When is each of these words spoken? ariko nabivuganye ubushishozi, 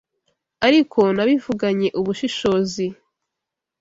ariko 0.67 0.99
nabivuganye 1.15 1.87
ubushishozi, 1.99 2.85